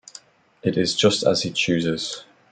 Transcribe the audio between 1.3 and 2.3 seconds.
he chooses.